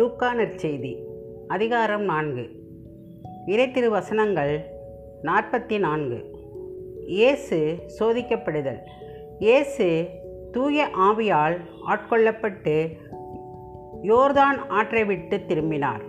[0.00, 0.96] லூக்கா நற்செய்தி
[1.48, 2.50] அதிகாரம் நான்கு.
[3.46, 4.64] இறைத்திரு வசனங்கள்
[5.22, 6.38] நாற்பத்தி நான்கு
[7.06, 8.78] இயேசு சோதிக்கப்படுதல்.
[9.38, 10.08] இயேசு
[10.52, 11.56] தூய ஆவியால்
[11.88, 12.96] ஆட்கொள்ளப்பட்டு
[14.02, 16.02] யோர்தான் ஆற்றை விட்டு திரும்பினார்.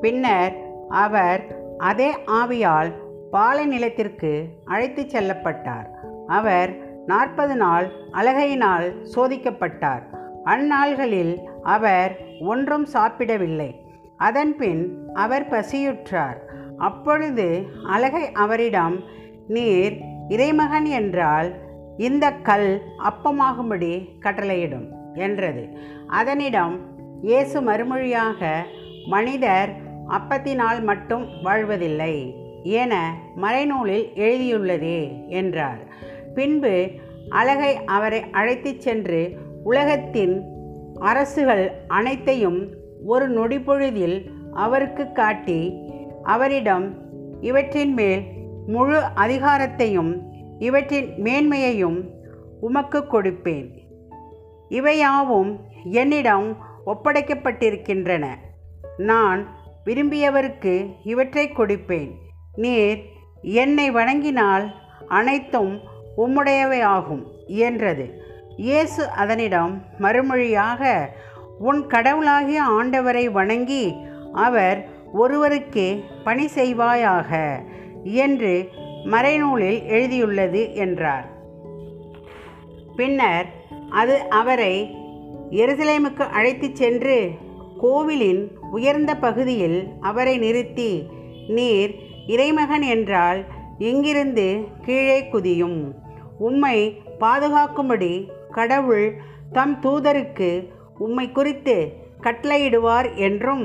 [0.00, 0.56] பின்னர்
[0.88, 2.92] அவர் அதே ஆவியால்
[3.30, 5.86] பாலை நிலத்திற்கு அழைத்துச் செல்லப்பட்டார்.
[6.26, 10.20] அவர் நாற்பது நாள் அழகையினால் சோதிக்கப்பட்டார்.
[10.44, 13.84] அந்நாள்களில் அவர் ஒன்றும் சாப்பிடவில்லை.
[14.16, 16.38] அதன்பின் அவர் பசியுற்றார்.
[16.76, 19.00] அப்பொழுது அழகை அவரிடம்
[19.48, 21.54] நீர் இறைமகன் என்றால்
[21.96, 25.68] இந்த கல் அப்பமாகும்படி கட்டளையிடும் என்றது.
[26.06, 26.80] அதனிடம்
[27.22, 28.62] இயேசு மறுமொழியாக
[29.06, 29.70] மனிதர்
[30.08, 35.78] அப்பத்தினால் மட்டும் வாழ்வதில்லை என மறைநூலில் எழுதியுள்ளதே என்றார்.
[36.34, 36.90] பின்பு
[37.28, 40.42] அழகை அவரை அழைத்துச் சென்று உலகத்தின்
[40.94, 42.68] அரசுகள் அனைத்தையும்
[43.04, 45.90] ஒரு நொடிப்பொழுதில் அவருக்கு காட்டி
[46.22, 46.94] அவரிடம்
[47.40, 48.22] இவற்றின் மேல்
[48.66, 50.22] முழு அதிகாரத்தையும்
[50.58, 52.10] இவற்றின் மேன்மையையும்
[52.60, 53.78] உமக்கு கொடுப்பேன்.
[54.68, 58.26] இவையாவும் என்னிடம் ஒப்படைக்கப்பட்டிருக்கின்றன.
[58.96, 59.46] நான்
[59.86, 62.10] விரும்பியவருக்கு இவற்றை கொடுப்பேன்.
[62.56, 62.98] நீர்
[63.42, 64.70] என்னை வணங்கினால்
[65.08, 65.80] அனைத்தும்
[66.16, 68.21] உம்முடையவையாகும் என்றது.
[68.56, 71.08] இயேசு அதனிடம் மறுமொழியாக
[71.58, 73.94] உன் கடவுளாகிய ஆண்டவரை வணங்கி
[74.32, 77.58] அவர் ஒருவருக்கே பணி செய்வாயாக
[78.02, 78.68] என்று
[79.04, 81.28] மறைநூலில் எழுதியுள்ளது என்றார்.
[82.96, 83.46] பின்னர்
[83.90, 84.96] அது அவரை
[85.50, 87.30] எருசலேமுக்கு அழைத்துச் சென்று
[87.78, 91.06] கோவிலின் உயர்ந்த பகுதியில் அவரை நிறுத்தி
[91.48, 91.94] நீர்
[92.26, 93.44] இறைமகன் என்றால்
[93.78, 95.94] இங்கிருந்து கீழே குதியும்.
[96.38, 99.06] உம்மை பாதுகாக்கும்படி கடவுள்
[99.52, 100.50] தம் தூதருக்கு
[100.98, 101.76] உம்மை குறித்து
[102.20, 103.64] கட்டளையிடுவார் என்றும்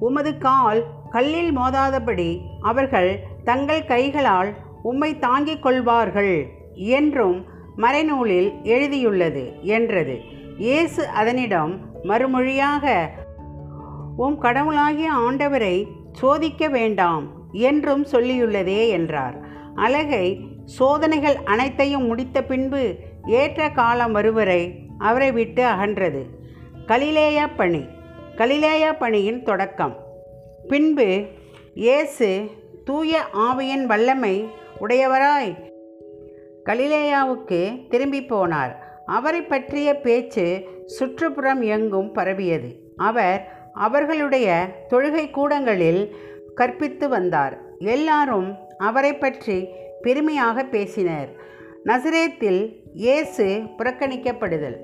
[0.00, 2.30] உமது கால் கல்லில் மோதாதபடி
[2.62, 3.10] அவர்கள்
[3.44, 4.50] தங்கள் கைகளால்
[4.82, 6.34] உம்மை தாங்கிக் கொள்வார்கள்
[6.90, 7.38] என்றும்
[7.76, 9.44] மறைநூலில் எழுதியுள்ளது
[9.74, 10.16] என்றது.
[10.58, 11.72] இயேசு அதனிடம்
[12.02, 12.84] மறுமொழியாக
[14.16, 15.76] உம் கடவுளாகிய ஆண்டவரை
[16.12, 19.36] சோதிக்க வேண்டாம் என்றும் சொல்லியுள்ளதே என்றார்.
[19.76, 20.26] அழகை
[20.78, 22.82] சோதனைகள் அனைத்தையும் முடித்த பின்பு
[23.28, 24.62] ஏற்ற காலம் வருவரை
[24.98, 26.22] அவரை விட்டு அகன்றது.
[26.86, 27.82] கலிலேயா பணி.
[28.36, 29.94] கலிலேயா பணியின் தொடக்கம்.
[30.68, 31.26] பின்பு
[31.74, 32.28] இயேசு
[32.84, 34.48] தூய ஆவியின் வல்லமை
[34.80, 35.52] உடையவராய்
[36.64, 38.74] கலிலேயாவுக்கு திரும்பி போனார்.
[39.06, 40.46] அவரை பற்றிய பேச்சு
[40.86, 42.70] சுற்றுப்புறம் எங்கும் பரவியது.
[42.96, 46.16] அவர் அவர்களுடைய தொழுகை கூடங்களில்
[46.54, 47.58] கற்பித்து வந்தார்.
[47.78, 49.68] எல்லாரும் அவரை பற்றி
[50.00, 51.46] பெருமையாக பேசினர்.
[51.84, 54.76] நசரேத்தில் இயேசு புறக்கணிக்கப்படுதல்.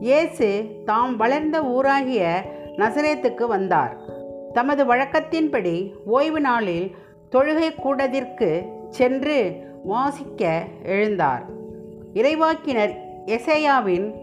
[0.00, 2.34] இயேசு தாம் வளர்ந்த ஊராகிய
[2.76, 4.00] நசரேத்துக்கு வந்தார்.
[4.52, 6.94] தமது வழக்கத்தின்படி ஓய்வு நாளில்
[7.30, 9.52] தொழுகை கூடத்திற்கு சென்று
[9.84, 11.42] வாசிக்க எழுந்தார்.
[12.14, 12.94] இறைவாக்கினர்
[13.26, 14.14] எசையாவின்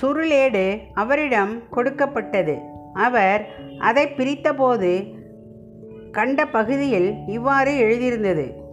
[0.00, 2.58] சுருளேடு அவரிடம் கொடுக்கப்பட்டது.
[2.94, 3.46] அவர்
[3.78, 5.14] அதை பிரித்தபோது
[6.12, 8.63] கண்ட பகுதியில் இவ்வாறு எழுதியிருந்தது.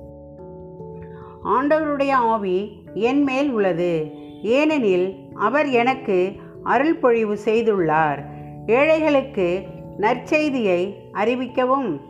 [1.46, 4.12] ஆண்டவருடைய ஆவி என் மேல் உள்ளது.
[4.42, 6.32] ஏனெனில் அவர் எனக்கு
[6.64, 8.20] அருள் பொழிவு செய்துள்ளார்.
[8.68, 9.62] ஏழைகளுக்கு
[10.00, 12.02] நற்செய்தியை அறிவிக்கவும்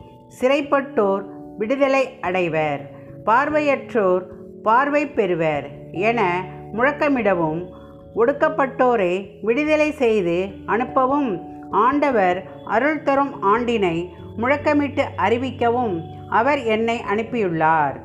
[0.41, 1.23] சிறைப்பட்டோர்
[1.57, 2.91] விடுதலை அடைவர்.
[3.25, 4.23] பார்வையற்றோர்
[4.63, 6.43] பார்வை பெறுவர் என
[6.73, 7.69] முழக்கமிடவும்
[8.15, 17.95] ஒடுக்கப்பட்டோரை விடுதலை செய்து அனுப்பவும் ஆண்டவர் அருள் தரும் ஆண்டினை முழக்கமிட்டு அறிவிக்கவும் அவர் என்னை அனுப்பியுள்ளார்.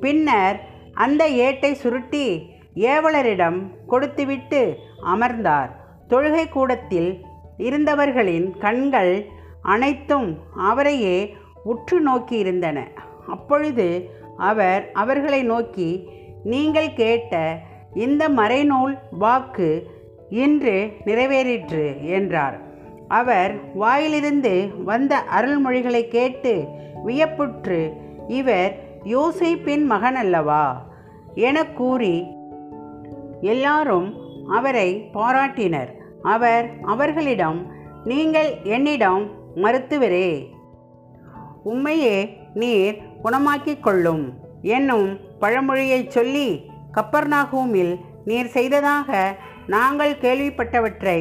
[0.00, 0.64] பின்னர்
[0.96, 2.26] அந்த ஏட்டை சுருட்டி
[2.74, 5.70] ஏவலரிடம் கொடுத்துவிட்டு அமர்ந்தார்.
[6.08, 7.10] தொழுகை கூடத்தில்
[7.58, 9.14] இருந்தவர்களின் கண்கள்
[9.62, 12.78] அனைத்தும் அவரையே உற்று நோக்கியிருந்தன.
[13.26, 16.08] அப்பொழுது அவர் அவர்களை நோக்கி
[16.44, 17.58] நீங்கள் கேட்ட
[17.94, 19.88] இந்த மறைநூல் வாக்கு
[20.28, 22.56] இன்று நிறைவேறிற்று என்றார்.
[23.08, 26.54] அவர் வாயிலிருந்து வந்த அருள்மொழிகளை கேட்டு
[27.06, 27.80] வியப்புற்று
[28.28, 28.72] இவர்
[29.04, 30.85] யோசைப்பின் மகன் அல்லவா
[31.44, 32.16] என கூறி
[33.52, 34.08] எல்லாரும்
[34.48, 35.90] அவரை பாராட்டினர்.
[36.22, 37.58] அவர் அவர்களிடம்
[38.04, 39.24] நீங்கள் என்னிடம்
[39.56, 40.30] மருத்துவரே
[41.62, 42.16] உண்மையே
[42.54, 44.24] நீர் குணமாக்கிக் கொள்ளும்
[44.74, 45.10] என்னும்
[45.40, 46.48] பழமொழியை சொல்லி
[46.94, 47.94] கப்பர்நாகூமில்
[48.24, 49.10] நீர் செய்ததாக
[49.66, 51.18] நாங்கள் கேள்விப்பட்டவற்றை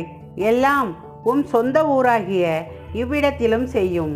[0.50, 0.90] எல்லாம்
[1.24, 2.46] உம் சொந்த ஊராகிய
[2.94, 4.16] இவ்விடத்திலும் செய்யும்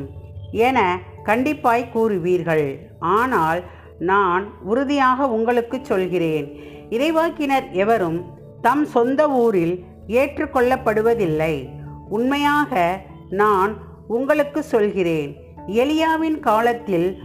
[0.52, 0.80] என
[1.26, 2.68] கண்டிப்பாய் கூறுவீர்கள்.
[3.00, 3.60] ஆனால்
[4.00, 6.60] நான் உறுதியாக உங்களுக்கு சொல்கிறேன்.
[6.90, 8.26] இறைவாக்கினர் எவரும்
[8.62, 11.70] தம் சொந்த ஊரில் ஏற்றுக்கொள்ளப்படுவதில்லை.
[12.10, 15.36] உண்மையாக நான் உங்களுக்கு சொல்கிறேன்.
[15.68, 17.18] எலியாவின் காலத்தில்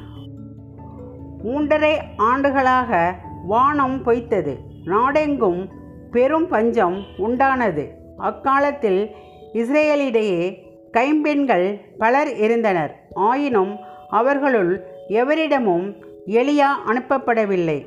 [1.44, 4.58] மூன்றரை ஆண்டுகளாக வானம் பொய்த்தது.
[4.84, 5.68] நாடெங்கும்
[6.10, 7.88] பெரும் பஞ்சம் உண்டானது.
[8.16, 9.10] அக்காலத்தில்
[9.52, 10.58] இஸ்ரேலிடையே
[10.92, 13.08] கைம்பெண்கள் பலர் இருந்தனர்.
[13.14, 13.76] ஆயினும்
[14.08, 17.86] அவர்களுள் எவரிடமும் எலியா அனுப்பப்படவில்லை.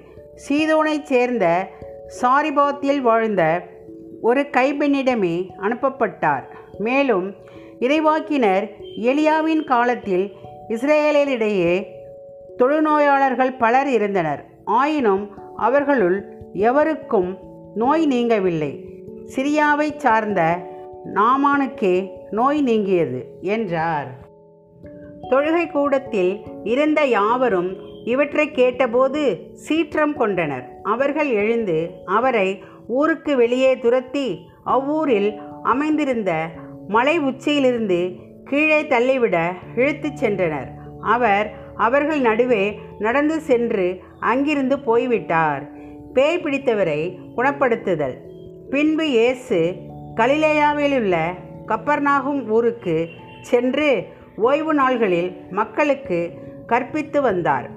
[0.49, 1.67] சீதோனைச் சேர்ந்த
[2.21, 3.61] சாரிபாத்தில் வாழ்ந்த
[4.21, 6.43] ஒரு கைப்பெண்ணிடமே அனுப்பப்பட்டார்.
[6.77, 7.33] மேலும்
[7.79, 10.31] இறைவாக்கினர் எலியாவின் காலத்தில்
[10.69, 11.85] இஸ்ரேலிடையே
[12.57, 14.45] தொழுநோயாளர்கள் பலர் இருந்தனர்.
[14.65, 17.37] ஆயினும் அவர்களுள் எவருக்கும்
[17.75, 18.85] நோய் நீங்கவில்லை.
[19.35, 20.57] சிரியாவை சார்ந்த
[21.13, 24.07] நாமானுக்கே நோய் நீங்கியது என்றார்.
[25.29, 29.21] தொழுகை கூடத்தில் இருந்த யாவரும் இவற்றை கேட்டபோது
[29.65, 30.65] சீற்றம் கொண்டனர்.
[30.83, 32.49] அவர்கள் எழுந்து அவரை
[32.87, 34.27] ஊருக்கு வெளியே துரத்தி
[34.63, 35.29] அவ்வூரில்
[35.63, 36.31] அமைந்திருந்த
[36.87, 37.99] மலை உச்சியிலிருந்து
[38.45, 39.37] கீழே தள்ளிவிட
[39.75, 40.69] இழுத்துச் சென்றனர்.
[41.15, 42.65] அவர் அவர்கள் நடுவே
[42.99, 43.87] நடந்து சென்று
[44.19, 45.63] அங்கிருந்து போய்விட்டார்.
[46.13, 47.01] பேய் பிடித்தவரை
[47.37, 48.15] குணப்படுத்துதல்.
[48.69, 49.59] பின்பு இயேசு
[50.15, 51.15] கலிலேயாவிலுள்ள
[51.67, 52.95] கப்பர்நாகும் ஊருக்கு
[53.41, 53.89] சென்று
[54.37, 56.19] ஓய்வு நாள்களில் மக்களுக்கு
[56.67, 57.67] கற்பித்து வந்தார்.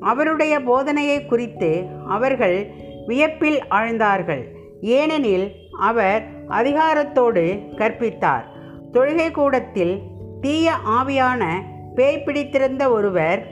[0.00, 2.66] அவருடைய போதனையை குறித்து அவர்கள்
[3.06, 4.44] வியப்பில் ஆழ்ந்தார்கள்.
[4.80, 8.44] ஏனெனில் அவர் அதிகாரத்தோடு கற்பித்தார்.
[8.92, 10.02] தொழுகை கூடத்தில்
[10.40, 11.44] தீய ஆவியான
[11.94, 13.46] பேய் பிடித்திருந்த ஒருவர்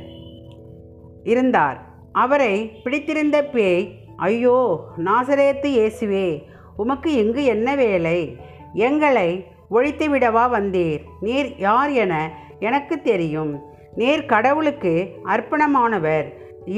[1.25, 1.85] இருந்தார்.
[2.13, 6.43] அவரை பிடித்திருந்த பேய் ஐயோ நாசரேத்து இயேசுவே
[6.77, 8.37] உமக்கு இங்கு என்ன வேலை?
[8.73, 11.01] எங்களை ஒழித்து விடவா வந்தீர்?
[11.21, 13.75] நீர் யார் என எனக்கு தெரியும்.
[13.97, 14.93] நேர் கடவுளுக்கு
[15.25, 16.27] அர்ப்பணமானவர்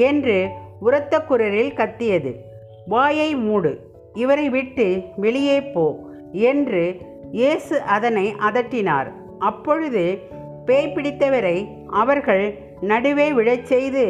[0.09, 0.37] என்று
[0.81, 2.32] உரத்த குரலில் கத்தியது.
[2.87, 3.73] வாயை மூடு
[4.15, 4.87] இவரை விட்டு
[5.17, 5.87] வெளியே போ
[6.32, 6.82] என்று
[7.32, 9.09] இயேசு அதனை அதட்டினார்.
[9.38, 10.05] அப்பொழுது
[10.67, 11.56] பேய் பிடித்தவரை
[12.03, 12.44] அவர்கள்
[12.81, 14.05] நடுவே விழச் செய்து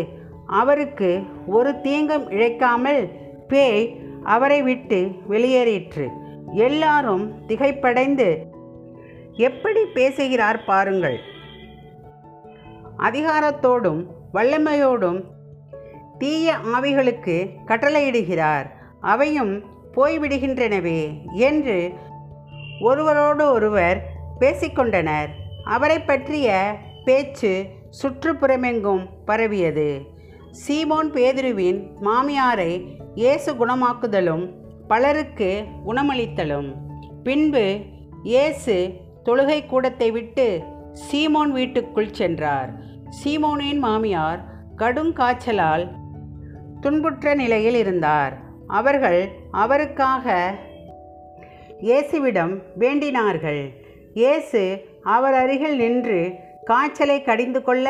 [0.60, 1.10] அவருக்கு
[1.46, 3.02] ஒரு தீங்கும் இழைக்காமல்
[3.48, 3.84] பேய்
[4.24, 5.00] அவரை விட்டு
[5.30, 6.06] வெளியேறிற்று.
[6.66, 8.28] எல்லாரும் திகைப்படைந்து
[9.36, 11.18] எப்படி பேசுகிறார் பாருங்கள்
[12.98, 14.00] அதிகாரத்தோடும்
[14.32, 15.24] வல்லமையோடும்
[16.18, 17.36] தீய ஆவிகளுக்கு
[17.66, 18.66] கட்டளையிடுகிறார்.
[19.00, 19.64] அவையும்
[19.96, 21.00] போய்விடுகின்றனவே
[21.32, 21.92] என்று
[22.80, 23.98] ஒருவரோடு ஒருவர்
[24.40, 25.28] பேசிக்கொண்டனர்.
[25.64, 27.66] அவரை பற்றிய பேச்சு
[28.02, 29.90] சுற்றுப்புறமெங்கும் பரவியது.
[30.60, 32.72] சீமோன் பேதுருவின் மாமியாரை
[33.14, 34.44] இயேசு குணமாக்குதலும்
[34.88, 36.68] பலருக்கு குணமளித்தலும்.
[37.22, 37.64] பின்பு
[38.22, 38.76] இயேசு
[39.24, 40.46] தொழுகை கூடத்தை விட்டு
[41.06, 42.70] சீமோன் வீட்டுக்குள் சென்றார்.
[43.18, 44.40] சீமோனின் மாமியார்
[44.76, 45.84] கடும் காய்ச்சலால்
[46.80, 48.34] துன்புற்ற நிலையில் இருந்தார்.
[48.66, 50.54] அவர்கள் அவருக்காக
[51.80, 53.62] இயேசுவிடம் வேண்டினார்கள்.
[54.14, 54.62] இயேசு
[55.02, 56.20] அவர் அருகில் நின்று
[56.64, 57.88] காய்ச்சலை கடிந்து கொள்ள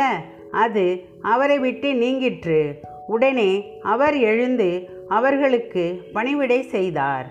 [0.50, 2.60] அது அவரை விட்டு நீங்கிற்று.
[3.06, 3.50] உடனே
[3.82, 4.70] அவர் எழுந்து
[5.08, 7.26] அவர்களுக்கு பணிவிடை செய்தார்.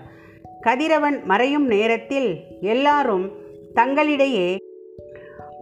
[0.60, 3.26] கதிரவன் மறையும் நேரத்தில் எல்லாரும்
[3.74, 4.48] தங்களிடையே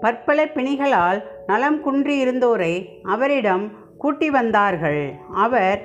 [0.00, 5.12] பற்பல பிணிகளால் நலம் குன்றியிருந்தோரை அவரிடம் கூட்டி வந்தார்கள்.
[5.34, 5.80] அவர்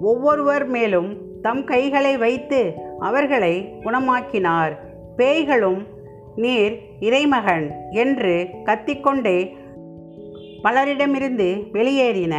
[0.00, 4.72] ஒவ்வொருவர் மேலும் தம் கைகளை வைத்து அவர்களை குணமாக்கினார்.
[5.16, 5.86] பேய்களும்
[6.36, 9.56] நீர் இறைமகன் என்று கத்திக்கொண்டே
[10.64, 12.36] பலரிடமிருந்து வெளியேறின.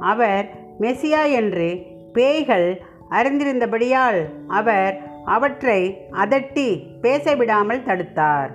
[0.00, 0.46] அவர்
[0.80, 1.68] மெசியா என்று
[2.12, 6.68] பேய்கள் அறிந்திருந்தபடியால் அவர் அவற்றை அதட்டி
[7.02, 8.50] பேசவிடாமல் தடுத்தார்.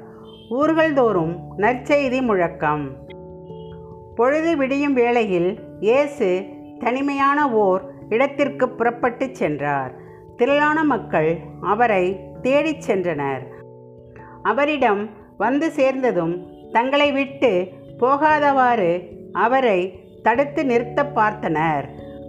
[0.50, 2.92] ஊர்கள் தோறும் நற்செய்தி முழக்கம்.
[4.16, 6.46] பொழுது விடியும் வேளையில் இயேசு
[6.80, 9.94] தனிமையான ஓர் இடத்திற்கு புறப்பட்டு சென்றார்.
[10.38, 13.42] திரளான மக்கள் அவரை தேடிச் சென்றனர்.
[14.44, 21.86] அவரிடம் வந்து சேர்ந்ததும் தங்களை விட்டு போகாதவாறு அவரை தடுத்து நிறுத்த பார்த்தனர்.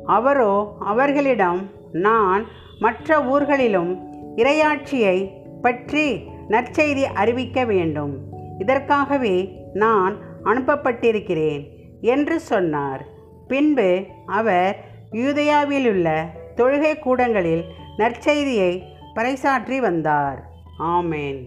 [0.06, 2.44] அவரோ அவர்களிடம் நான்
[2.78, 3.99] மற்ற ஊர்களிலும்
[4.37, 5.30] இரையாட்சியை
[5.62, 8.19] பற்றி நற்செய்தி அறிவிக்க வேண்டும்.
[8.59, 11.69] இதற்காகவே நான் அனுப்பப்பட்டிருக்கிறேன்
[12.01, 13.07] என்று சொன்னார்.
[13.49, 16.25] பின்பு அவர் யூதயாவிலுள்ள
[16.57, 17.65] தொழுகை கூடங்களில்
[17.99, 18.83] நற்செய்தியை
[19.15, 20.51] பறைசாற்றி வந்தார்.
[20.79, 21.47] ஆமேன்.